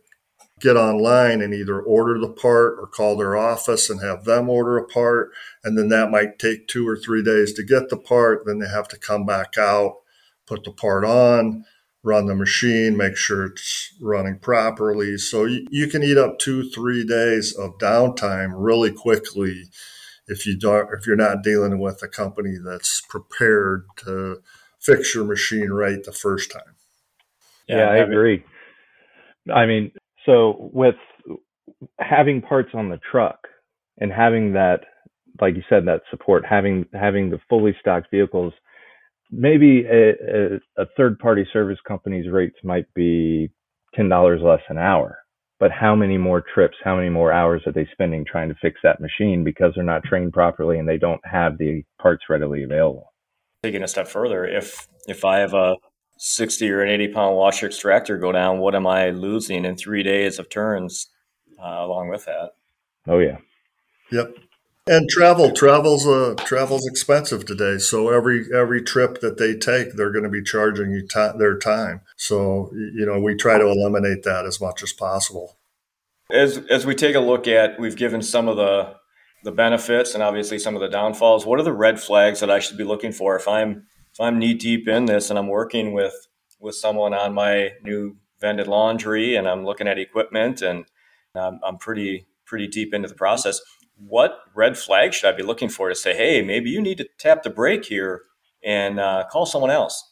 get 0.61 0.77
online 0.77 1.43
and 1.43 1.53
either 1.53 1.81
order 1.81 2.19
the 2.19 2.29
part 2.29 2.79
or 2.79 2.87
call 2.87 3.17
their 3.17 3.37
office 3.37 3.91
and 3.91 4.01
have 4.01 4.25
them 4.25 4.49
order 4.49 4.79
a 4.79 4.87
part. 4.87 5.31
And 5.63 5.77
then 5.77 5.89
that 5.89 6.11
might 6.11 6.39
take 6.39 6.67
two 6.67 6.89
or 6.89 6.97
three 6.97 7.23
days 7.23 7.53
to 7.55 7.63
get 7.63 7.91
the 7.91 7.97
part. 7.97 8.45
Then 8.47 8.59
they 8.59 8.69
have 8.69 8.89
to 8.89 8.99
come 8.99 9.27
back 9.27 9.59
out, 9.59 9.97
put 10.47 10.65
the 10.65 10.71
part 10.71 11.05
on, 11.05 11.65
run 12.03 12.27
the 12.27 12.35
machine, 12.35 12.97
make 12.97 13.17
sure 13.17 13.45
it's 13.45 13.95
running 14.01 14.39
properly. 14.39 15.19
So 15.19 15.45
you, 15.45 15.67
you 15.71 15.89
can 15.89 16.03
eat 16.03 16.17
up 16.17 16.39
two, 16.39 16.71
three 16.71 17.05
days 17.05 17.55
of 17.55 17.79
downtime 17.79 18.53
really 18.55 18.93
quickly 18.93 19.65
if 20.29 20.47
you 20.47 20.59
don't 20.59 20.89
if 20.93 21.07
you're 21.07 21.17
not 21.17 21.43
dealing 21.43 21.79
with 21.79 22.03
a 22.03 22.09
company 22.09 22.57
that's 22.65 23.01
prepared 23.09 23.87
to 23.97 24.43
fix 24.81 25.15
your 25.15 25.25
machine 25.25 25.71
right 25.71 26.03
the 26.03 26.13
first 26.13 26.51
time. 26.51 26.75
Yeah, 27.69 27.79
yeah 27.79 27.89
I 27.91 27.97
agree. 27.99 28.45
I 29.53 29.67
mean, 29.67 29.93
so 30.27 30.71
with 30.73 30.97
having 31.99 32.43
parts 32.43 32.71
on 32.75 32.89
the 32.91 32.99
truck 33.11 33.39
and 33.99 34.13
having 34.13 34.53
that, 34.53 34.81
like 35.41 35.55
you 35.55 35.63
said, 35.69 35.87
that 35.87 36.03
support, 36.11 36.45
having 36.49 36.85
having 36.93 37.31
the 37.31 37.39
fully 37.49 37.75
stocked 37.81 38.09
vehicles, 38.11 38.53
maybe 39.31 39.85
a, 39.85 40.11
a, 40.11 40.83
a 40.83 40.87
third 40.97 41.19
party 41.19 41.47
service 41.53 41.79
company's 41.87 42.31
rates 42.31 42.57
might 42.63 42.93
be 42.95 43.51
ten 43.95 44.09
dollars 44.09 44.41
less 44.43 44.61
an 44.69 44.79
hour. 44.79 45.19
But 45.59 45.71
how 45.71 45.95
many 45.97 46.19
more 46.19 46.43
trips, 46.55 46.77
how 46.85 46.97
many 46.97 47.09
more 47.09 47.33
hours 47.33 47.63
are 47.65 47.73
they 47.73 47.89
spending 47.93 48.27
trying 48.31 48.51
to 48.51 48.55
fix 48.61 48.79
that 48.83 49.01
machine 49.01 49.43
because 49.43 49.73
they're 49.75 49.85
not 49.85 50.05
trained 50.05 50.35
properly 50.35 50.79
and 50.79 50.87
they 50.87 50.99
don't 50.99 51.21
have 51.25 51.57
the 51.57 51.83
parts 52.01 52.25
readily 52.29 52.63
available? 52.63 53.15
Taking 53.63 53.83
a 53.83 53.89
step 53.89 54.07
further, 54.07 54.45
if 54.45 54.87
if 55.07 55.25
I 55.25 55.39
have 55.39 55.55
a 55.55 55.77
60 56.19 56.71
or 56.71 56.83
an 56.83 56.89
80 56.89 57.09
pound 57.09 57.37
washer 57.37 57.67
extractor 57.67 58.17
go 58.19 58.33
down, 58.33 58.59
what 58.59 58.75
am 58.75 58.87
I 58.87 59.11
losing 59.11 59.65
in 59.65 59.77
three 59.77 60.03
days 60.03 60.39
of 60.39 60.49
turns 60.49 61.09
uh, 61.59 61.79
along 61.81 62.09
with 62.09 62.25
that? 62.25 62.53
Oh, 63.07 63.19
yeah. 63.19 63.39
Yep. 64.11 64.37
And 64.89 65.09
travel, 65.09 65.51
travel's 65.51 66.07
uh, 66.07 66.35
travel's 66.39 66.87
expensive 66.87 67.45
today. 67.45 67.79
So 67.79 68.11
every 68.11 68.47
every 68.55 68.81
trip 68.81 69.21
that 69.21 69.37
they 69.37 69.57
take, 69.57 69.95
they're 69.95 70.13
going 70.13 70.23
to 70.23 70.31
be 70.31 70.45
charging 70.45 70.93
you 70.93 71.03
t- 71.03 71.39
their 71.39 71.59
time. 71.59 72.03
So 72.17 72.71
you 72.73 73.05
know, 73.05 73.19
we 73.19 73.35
try 73.35 73.59
to 73.59 73.67
eliminate 73.67 74.23
that 74.23 74.47
as 74.47 74.61
much 74.61 74.85
as 74.85 74.93
possible. 74.93 75.57
As 76.31 76.59
as 76.71 76.87
we 76.87 76.95
take 76.95 77.17
a 77.17 77.21
look 77.21 77.49
at, 77.49 77.81
we've 77.81 77.97
given 77.97 78.23
some 78.23 78.47
of 78.47 78.57
the 78.57 78.95
the 79.43 79.51
benefits 79.51 80.15
and 80.15 80.23
obviously 80.23 80.59
some 80.59 80.77
of 80.77 80.81
the 80.81 80.89
downfalls. 80.89 81.45
What 81.45 81.59
are 81.59 81.65
the 81.65 81.73
red 81.73 81.99
flags 81.99 82.39
that 82.39 82.51
I 82.51 82.61
should 82.61 82.79
be 82.79 82.85
looking 82.85 83.11
for 83.11 83.35
if 83.35 83.49
I'm 83.49 83.87
if 84.17 84.21
I'm 84.23 84.39
knee 84.39 84.55
deep 84.55 84.89
in 84.89 85.05
this 85.05 85.29
and 85.29 85.39
I'm 85.39 85.49
working 85.49 85.93
with 85.93 86.27
with 86.59 86.75
someone 86.75 87.13
on 87.13 87.35
my 87.35 87.73
new 87.83 88.17
vended 88.41 88.67
laundry 88.67 89.37
and 89.37 89.47
I'm 89.47 89.67
looking 89.67 89.87
at 89.87 89.99
equipment 89.99 90.63
and 90.63 90.87
I'm, 91.35 91.61
I'm 91.63 91.77
pretty 91.77 92.27
pretty 92.47 92.67
deep 92.67 92.95
into 92.95 93.09
the 93.09 93.15
process. 93.15 93.61
what 93.99 94.39
red 94.55 94.79
flag 94.79 95.13
should 95.13 95.29
I 95.29 95.37
be 95.37 95.43
looking 95.43 95.69
for 95.69 95.89
to 95.91 95.95
say, 95.95 96.17
hey, 96.17 96.41
maybe 96.43 96.71
you 96.71 96.81
need 96.81 96.99
to 96.99 97.09
tap 97.19 97.43
the 97.43 97.51
brake 97.51 97.85
here 97.85 98.23
and 98.65 98.99
uh, 98.99 99.25
call 99.31 99.45
someone 99.45 99.71
else? 99.71 100.03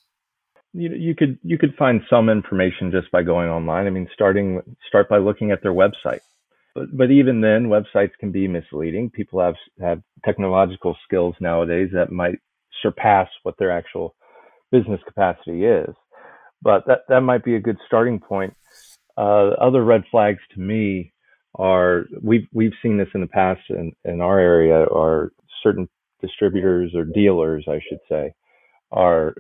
You 0.75 0.90
you 0.92 1.14
could 1.14 1.38
you 1.42 1.56
could 1.56 1.75
find 1.76 2.02
some 2.11 2.28
information 2.28 2.90
just 2.90 3.11
by 3.11 3.23
going 3.23 3.49
online. 3.49 3.87
I 3.87 3.90
mean, 3.90 4.08
starting 4.12 4.61
start 4.87 5.08
by 5.08 5.18
looking 5.18 5.50
at 5.50 5.62
their 5.62 5.73
website. 5.73 6.20
But, 6.75 6.94
but 6.94 7.11
even 7.11 7.40
then, 7.40 7.68
websites 7.68 8.11
can 8.18 8.32
be 8.32 8.49
misleading. 8.49 9.08
People 9.08 9.40
have 9.40 9.54
have 9.80 10.02
technological 10.26 10.94
skills 11.04 11.37
nowadays 11.40 11.88
that 11.94 12.12
might 12.12 12.40
surpass 12.83 13.28
what 13.43 13.57
their 13.59 13.71
actual 13.71 14.14
business 14.71 15.00
capacity 15.07 15.64
is. 15.64 15.95
But 16.62 16.85
that 16.87 17.00
that 17.09 17.21
might 17.21 17.45
be 17.45 17.57
a 17.57 17.61
good 17.61 17.78
starting 17.87 18.19
point. 18.21 18.54
Uh, 19.16 19.50
other 19.61 19.85
red 19.85 20.02
flags 20.11 20.40
to 20.54 20.61
me 20.61 21.12
are 21.57 22.07
we've 22.23 22.47
we've 22.52 22.73
seen 22.83 22.97
this 22.99 23.09
in 23.14 23.21
the 23.21 23.26
past 23.26 23.61
in, 23.71 23.93
in 24.04 24.21
our 24.21 24.38
area 24.38 24.85
are 24.87 25.31
certain 25.62 25.88
distributors 26.21 26.93
or 26.95 27.04
dealers 27.04 27.64
I 27.69 27.81
should 27.88 28.00
say 28.09 28.33
are 28.90 29.35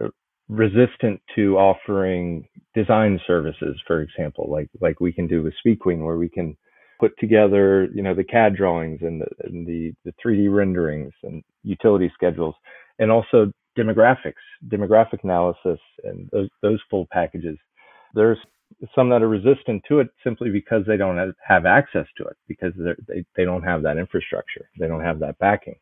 resistant 0.48 1.20
to 1.34 1.56
offering 1.56 2.46
design 2.74 3.18
services 3.26 3.80
for 3.86 4.02
example 4.02 4.48
like 4.50 4.68
like 4.80 5.00
we 5.00 5.12
can 5.12 5.26
do 5.26 5.42
with 5.42 5.54
SpeedQueen 5.66 6.04
where 6.04 6.18
we 6.18 6.28
can 6.28 6.56
put 7.00 7.18
together 7.18 7.88
you 7.94 8.02
know 8.02 8.14
the 8.14 8.24
CAD 8.24 8.54
drawings 8.54 9.00
and 9.02 9.22
the, 9.22 9.26
and 9.44 9.66
the 9.66 9.92
the 10.04 10.12
3D 10.24 10.54
renderings 10.54 11.12
and 11.24 11.42
utility 11.62 12.12
schedules 12.14 12.54
and 12.98 13.10
also 13.10 13.52
demographics 13.78 14.34
demographic 14.68 15.24
analysis 15.24 15.78
and 16.04 16.28
those 16.32 16.48
those 16.62 16.80
full 16.90 17.06
packages. 17.12 17.58
There's 18.14 18.38
some 18.94 19.10
that 19.10 19.22
are 19.22 19.28
resistant 19.28 19.82
to 19.88 20.00
it 20.00 20.08
simply 20.24 20.50
because 20.50 20.84
they 20.86 20.96
don't 20.96 21.34
have 21.46 21.66
access 21.66 22.06
to 22.18 22.24
it 22.24 22.36
because 22.48 22.72
they 23.08 23.24
they 23.36 23.44
don't 23.44 23.62
have 23.62 23.82
that 23.82 23.98
infrastructure 23.98 24.68
they 24.78 24.88
don't 24.88 25.02
have 25.04 25.20
that 25.20 25.38
backing. 25.38 25.76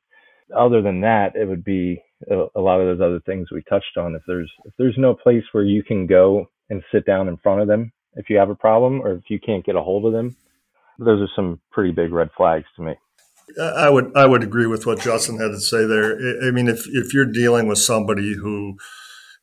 Other 0.57 0.83
than 0.83 1.00
that 1.02 1.37
it 1.37 1.47
would 1.49 1.64
be 1.64 2.02
a, 2.31 2.61
lot 2.61 2.81
of 2.81 2.87
those 2.99 3.04
other 3.04 3.21
things 3.26 3.50
we 3.50 3.62
touched 3.69 3.97
on. 3.97 4.14
If 4.14 4.23
there's 4.26 4.50
if 4.64 4.73
there's 4.78 4.99
no 4.99 5.14
place 5.14 5.45
where 5.52 5.64
you 5.64 5.83
can 5.83 6.07
go 6.07 6.47
and 6.71 6.83
sit 6.92 7.07
down 7.07 7.28
in 7.28 7.37
front 7.38 7.61
of 7.62 7.69
them 7.69 7.92
if 8.16 8.31
you 8.31 8.37
have 8.38 8.50
a 8.50 8.54
problem 8.54 9.00
or 9.02 9.12
if 9.14 9.31
you 9.31 9.40
can't 9.40 9.64
get 9.64 9.76
a 9.76 9.83
hold 9.83 10.07
of 10.07 10.12
them 10.12 10.37
those 10.99 11.21
are 11.23 11.31
some 11.37 11.61
pretty 11.71 11.92
big 11.92 12.12
red 12.12 12.31
flags 12.37 12.66
to 12.76 12.83
me 12.83 12.95
I 13.61 13.90
would 13.90 14.16
I 14.16 14.26
would 14.26 14.42
agree 14.42 14.66
with 14.66 14.87
what 14.87 15.00
Justin 15.00 15.38
had 15.38 15.49
to 15.49 15.61
say 15.61 15.85
there. 15.87 16.16
I 16.47 16.50
mean, 16.50 16.68
if 16.68 16.87
if 16.88 17.12
you're 17.12 17.26
dealing 17.26 17.66
with 17.66 17.78
somebody 17.78 18.35
who 18.35 18.76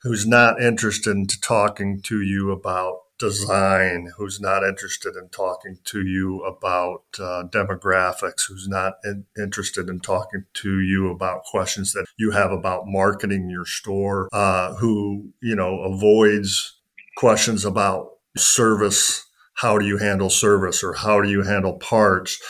who's 0.01 0.25
not 0.27 0.61
interested 0.61 1.11
in 1.11 1.27
talking 1.27 2.01
to 2.03 2.21
you 2.21 2.51
about 2.51 2.99
design 3.19 4.07
who's 4.17 4.39
not 4.39 4.63
interested 4.63 5.15
in 5.15 5.29
talking 5.29 5.77
to 5.83 6.01
you 6.01 6.41
about 6.43 7.03
uh, 7.19 7.43
demographics, 7.49 8.47
who's 8.47 8.67
not 8.67 8.93
in, 9.03 9.25
interested 9.37 9.89
in 9.89 9.99
talking 9.99 10.45
to 10.53 10.79
you 10.79 11.11
about 11.11 11.43
questions 11.43 11.91
that 11.91 12.07
you 12.17 12.31
have 12.31 12.51
about 12.51 12.87
marketing 12.87 13.49
your 13.49 13.65
store, 13.65 14.29
uh, 14.31 14.73
who, 14.75 15.31
you 15.41 15.55
know, 15.55 15.81
avoids 15.81 16.79
questions 17.17 17.65
about 17.65 18.07
service. 18.37 19.25
How 19.55 19.77
do 19.77 19.85
you 19.85 19.97
handle 19.97 20.29
service 20.29 20.81
or 20.81 20.93
how 20.93 21.21
do 21.21 21.29
you 21.29 21.43
handle 21.43 21.73
parts? 21.73 22.41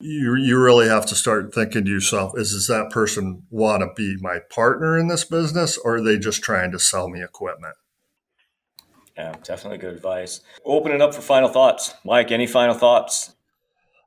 You, 0.00 0.34
you 0.36 0.58
really 0.60 0.88
have 0.88 1.06
to 1.06 1.14
start 1.14 1.54
thinking 1.54 1.84
to 1.84 1.90
yourself, 1.90 2.32
is 2.36 2.52
does 2.52 2.66
that 2.68 2.90
person 2.90 3.42
want 3.50 3.82
to 3.82 3.88
be 3.94 4.16
my 4.20 4.38
partner 4.50 4.98
in 4.98 5.08
this 5.08 5.24
business 5.24 5.76
or 5.78 5.96
are 5.96 6.02
they 6.02 6.18
just 6.18 6.42
trying 6.42 6.72
to 6.72 6.78
sell 6.78 7.08
me 7.08 7.22
equipment? 7.22 7.74
Yeah, 9.16 9.34
definitely 9.42 9.78
good 9.78 9.94
advice. 9.94 10.40
Open 10.64 10.92
it 10.92 11.00
up 11.00 11.14
for 11.14 11.22
final 11.22 11.48
thoughts. 11.48 11.94
Mike, 12.04 12.30
any 12.30 12.46
final 12.46 12.74
thoughts? 12.74 13.34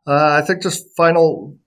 Uh, 0.06 0.40
I 0.42 0.46
think 0.46 0.62
just 0.62 0.96
final, 0.96 1.58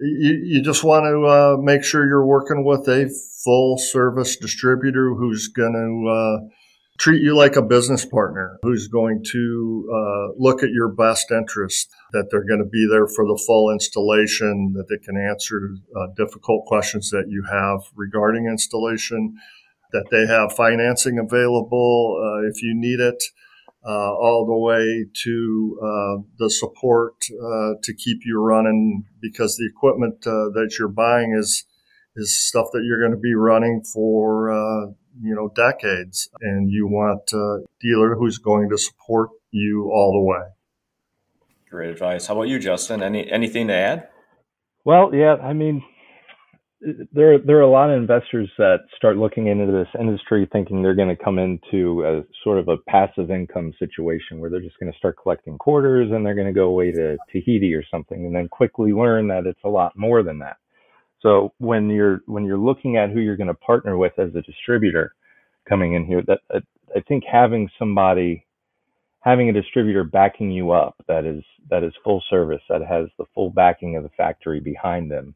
you, 0.00 0.40
you 0.42 0.62
just 0.62 0.82
want 0.82 1.04
to 1.04 1.26
uh, 1.26 1.56
make 1.60 1.84
sure 1.84 2.06
you're 2.06 2.26
working 2.26 2.64
with 2.64 2.88
a 2.88 3.10
full 3.44 3.78
service 3.78 4.36
distributor 4.36 5.14
who's 5.14 5.48
going 5.48 5.72
to 5.72 6.08
uh, 6.10 6.54
treat 7.00 7.22
you 7.22 7.34
like 7.34 7.56
a 7.56 7.62
business 7.62 8.04
partner, 8.04 8.58
who's 8.62 8.86
going 8.86 9.24
to 9.24 9.88
uh, 9.90 10.34
look 10.36 10.62
at 10.62 10.68
your 10.68 10.88
best 10.88 11.30
interest, 11.30 11.88
that 12.12 12.28
they're 12.30 12.44
going 12.44 12.62
to 12.62 12.68
be 12.68 12.86
there 12.90 13.06
for 13.06 13.24
the 13.24 13.42
full 13.46 13.72
installation, 13.72 14.74
that 14.76 14.86
they 14.90 15.02
can 15.02 15.16
answer 15.16 15.74
uh, 15.96 16.08
difficult 16.14 16.66
questions 16.66 17.08
that 17.08 17.24
you 17.28 17.42
have 17.50 17.80
regarding 17.96 18.46
installation 18.46 19.34
that 19.92 20.06
they 20.10 20.26
have 20.26 20.52
financing 20.52 21.18
available 21.18 22.16
uh, 22.22 22.46
if 22.46 22.62
you 22.62 22.74
need 22.74 23.00
it, 23.00 23.20
uh, 23.84 24.12
all 24.14 24.46
the 24.46 24.56
way 24.56 25.06
to 25.24 25.78
uh, 25.82 26.22
the 26.38 26.50
support 26.50 27.14
uh, 27.32 27.72
to 27.82 27.94
keep 27.94 28.20
you 28.24 28.38
running 28.38 29.04
because 29.22 29.56
the 29.56 29.66
equipment 29.66 30.20
that 30.20 30.76
you're 30.78 30.88
buying 30.88 31.34
is 31.36 31.64
is 32.16 32.38
stuff 32.38 32.66
that 32.72 32.82
you're 32.84 33.00
going 33.00 33.12
to 33.12 33.16
be 33.16 33.34
running 33.34 33.82
for 33.82 34.50
uh, 34.50 34.92
you 35.20 35.34
know 35.34 35.48
decades, 35.54 36.28
and 36.40 36.70
you 36.70 36.86
want 36.86 37.32
a 37.32 37.60
dealer 37.80 38.14
who's 38.14 38.38
going 38.38 38.68
to 38.70 38.78
support 38.78 39.30
you 39.50 39.90
all 39.90 40.12
the 40.12 40.20
way. 40.20 40.48
Great 41.70 41.90
advice. 41.90 42.26
How 42.26 42.34
about 42.34 42.48
you, 42.48 42.58
Justin? 42.58 43.02
Any 43.02 43.30
anything 43.30 43.68
to 43.68 43.74
add? 43.74 44.08
Well, 44.84 45.14
yeah, 45.14 45.36
I 45.36 45.52
mean, 45.52 45.84
there 47.12 47.38
there 47.38 47.58
are 47.58 47.62
a 47.62 47.70
lot 47.70 47.90
of 47.90 47.96
investors 47.96 48.50
that 48.56 48.78
start 48.96 49.18
looking 49.18 49.46
into 49.46 49.66
this 49.66 49.88
industry 50.00 50.48
thinking 50.50 50.82
they're 50.82 50.94
going 50.94 51.14
to 51.14 51.22
come 51.22 51.38
into 51.38 52.02
a 52.04 52.22
sort 52.42 52.58
of 52.58 52.68
a 52.68 52.78
passive 52.88 53.30
income 53.30 53.72
situation 53.78 54.40
where 54.40 54.50
they're 54.50 54.60
just 54.60 54.78
going 54.80 54.90
to 54.90 54.98
start 54.98 55.16
collecting 55.22 55.58
quarters 55.58 56.10
and 56.10 56.24
they're 56.24 56.34
going 56.34 56.46
to 56.46 56.52
go 56.52 56.66
away 56.66 56.90
to 56.92 57.18
Tahiti 57.30 57.74
or 57.74 57.84
something 57.90 58.24
and 58.24 58.34
then 58.34 58.48
quickly 58.48 58.92
learn 58.92 59.28
that 59.28 59.46
it's 59.46 59.60
a 59.64 59.68
lot 59.68 59.92
more 59.96 60.22
than 60.22 60.38
that. 60.38 60.56
So 61.22 61.52
when 61.58 61.88
you're 61.90 62.22
when 62.26 62.44
you're 62.44 62.58
looking 62.58 62.96
at 62.96 63.10
who 63.10 63.20
you're 63.20 63.36
going 63.36 63.48
to 63.48 63.54
partner 63.54 63.96
with 63.96 64.18
as 64.18 64.34
a 64.34 64.42
distributor 64.42 65.14
coming 65.68 65.94
in 65.94 66.04
here 66.06 66.22
that 66.26 66.40
I 66.50 67.00
think 67.08 67.24
having 67.30 67.68
somebody 67.78 68.46
having 69.20 69.48
a 69.48 69.52
distributor 69.52 70.04
backing 70.04 70.50
you 70.50 70.70
up 70.72 70.96
that 71.08 71.24
is 71.24 71.42
that 71.68 71.84
is 71.84 71.92
full 72.02 72.22
service 72.30 72.62
that 72.68 72.82
has 72.82 73.08
the 73.18 73.26
full 73.34 73.50
backing 73.50 73.96
of 73.96 74.02
the 74.02 74.08
factory 74.16 74.60
behind 74.60 75.10
them 75.10 75.34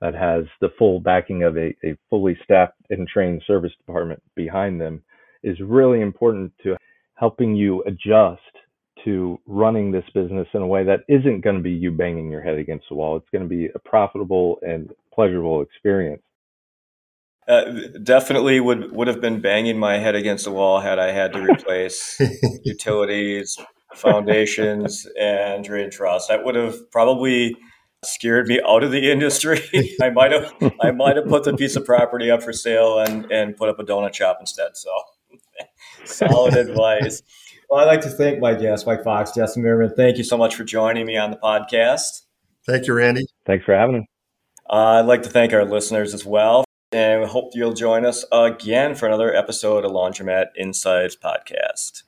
that 0.00 0.14
has 0.14 0.44
the 0.60 0.68
full 0.78 1.00
backing 1.00 1.42
of 1.42 1.56
a, 1.56 1.74
a 1.84 1.96
fully 2.10 2.36
staffed 2.44 2.74
and 2.90 3.08
trained 3.08 3.42
service 3.46 3.72
department 3.78 4.22
behind 4.34 4.80
them 4.80 5.02
is 5.42 5.58
really 5.60 6.00
important 6.00 6.52
to 6.62 6.76
helping 7.14 7.54
you 7.54 7.82
adjust 7.86 8.40
to 9.04 9.38
running 9.46 9.92
this 9.92 10.04
business 10.14 10.48
in 10.54 10.62
a 10.62 10.66
way 10.66 10.84
that 10.84 11.00
isn't 11.08 11.42
going 11.42 11.56
to 11.56 11.62
be 11.62 11.70
you 11.70 11.90
banging 11.90 12.30
your 12.30 12.42
head 12.42 12.58
against 12.58 12.86
the 12.88 12.94
wall. 12.94 13.16
It's 13.16 13.28
going 13.30 13.42
to 13.42 13.48
be 13.48 13.68
a 13.74 13.78
profitable 13.78 14.58
and 14.62 14.90
pleasurable 15.12 15.62
experience. 15.62 16.22
Uh, 17.46 17.64
definitely 18.02 18.58
would 18.58 18.96
would 18.96 19.06
have 19.06 19.20
been 19.20 19.40
banging 19.40 19.78
my 19.78 19.98
head 19.98 20.14
against 20.14 20.46
the 20.46 20.50
wall 20.50 20.80
had 20.80 20.98
I 20.98 21.10
had 21.10 21.32
to 21.34 21.42
replace 21.42 22.18
utilities, 22.64 23.58
foundations, 23.94 25.06
and 25.20 25.62
drain 25.62 25.90
troughs. 25.90 26.28
That 26.28 26.42
would 26.44 26.54
have 26.54 26.90
probably 26.90 27.54
scared 28.02 28.46
me 28.46 28.60
out 28.66 28.82
of 28.82 28.92
the 28.92 29.10
industry. 29.10 29.60
I 30.02 30.08
might 30.08 30.32
have 30.32 30.54
I 30.80 30.90
might 30.90 31.16
have 31.16 31.26
put 31.26 31.44
the 31.44 31.54
piece 31.54 31.76
of 31.76 31.84
property 31.84 32.30
up 32.30 32.42
for 32.42 32.54
sale 32.54 32.98
and 32.98 33.30
and 33.30 33.56
put 33.56 33.68
up 33.68 33.78
a 33.78 33.84
donut 33.84 34.14
shop 34.14 34.38
instead. 34.40 34.70
So 34.74 34.90
solid 36.04 36.54
advice. 36.54 37.22
Well, 37.74 37.82
I'd 37.82 37.90
like 37.90 38.02
to 38.02 38.08
thank 38.08 38.38
my 38.38 38.54
guest, 38.54 38.86
Mike 38.86 39.02
Fox, 39.02 39.32
Justin 39.32 39.64
Merriman. 39.64 39.96
Thank 39.96 40.16
you 40.16 40.22
so 40.22 40.38
much 40.38 40.54
for 40.54 40.62
joining 40.62 41.06
me 41.06 41.16
on 41.16 41.32
the 41.32 41.36
podcast. 41.36 42.20
Thank 42.64 42.86
you, 42.86 42.94
Randy. 42.94 43.26
Thanks 43.46 43.64
for 43.64 43.74
having 43.74 43.96
me. 43.96 44.06
Uh, 44.70 45.00
I'd 45.00 45.06
like 45.06 45.24
to 45.24 45.28
thank 45.28 45.52
our 45.52 45.64
listeners 45.64 46.14
as 46.14 46.24
well. 46.24 46.64
And 46.92 47.22
we 47.22 47.26
hope 47.26 47.50
you'll 47.54 47.72
join 47.72 48.06
us 48.06 48.24
again 48.30 48.94
for 48.94 49.06
another 49.06 49.34
episode 49.34 49.84
of 49.84 49.90
Laundromat 49.90 50.50
Insights 50.56 51.16
Podcast. 51.16 52.04